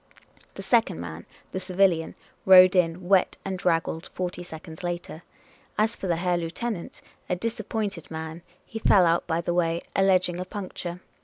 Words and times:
The 0.55 0.63
second 0.63 0.99
man, 0.99 1.27
the 1.51 1.59
civilian, 1.59 2.15
rode 2.43 2.75
in, 2.75 3.07
wet 3.07 3.37
and 3.45 3.55
draggled, 3.55 4.07
forty 4.11 4.41
seconds 4.41 4.81
later. 4.83 5.21
As 5.77 5.95
for 5.95 6.07
the 6.07 6.15
Herr 6.15 6.39
Lieutenant, 6.39 7.01
a 7.29 7.35
disap 7.35 7.69
pointed 7.69 8.09
man, 8.09 8.41
he 8.65 8.79
fell 8.79 9.05
out 9.05 9.27
by 9.27 9.41
the 9.41 9.53
way, 9.53 9.79
alleging 9.95 10.39
a 10.39 10.45
puncture. 10.45 11.01